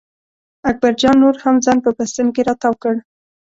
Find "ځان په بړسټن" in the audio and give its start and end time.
1.65-2.27